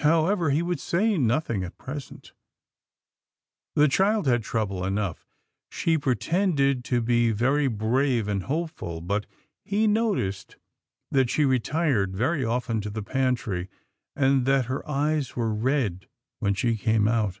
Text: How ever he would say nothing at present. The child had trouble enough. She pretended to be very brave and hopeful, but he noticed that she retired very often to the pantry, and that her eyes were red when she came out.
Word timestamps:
How 0.00 0.26
ever 0.26 0.50
he 0.50 0.60
would 0.60 0.80
say 0.80 1.16
nothing 1.16 1.64
at 1.64 1.78
present. 1.78 2.34
The 3.74 3.88
child 3.88 4.26
had 4.26 4.42
trouble 4.42 4.84
enough. 4.84 5.26
She 5.70 5.96
pretended 5.96 6.84
to 6.84 7.00
be 7.00 7.30
very 7.30 7.68
brave 7.68 8.28
and 8.28 8.42
hopeful, 8.42 9.00
but 9.00 9.24
he 9.64 9.86
noticed 9.86 10.56
that 11.10 11.30
she 11.30 11.46
retired 11.46 12.14
very 12.14 12.44
often 12.44 12.82
to 12.82 12.90
the 12.90 13.02
pantry, 13.02 13.70
and 14.14 14.44
that 14.44 14.66
her 14.66 14.86
eyes 14.86 15.36
were 15.36 15.54
red 15.54 16.06
when 16.38 16.52
she 16.52 16.76
came 16.76 17.08
out. 17.08 17.40